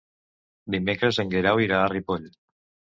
[0.77, 2.29] Dimecres en Guerau irà a Ripoll.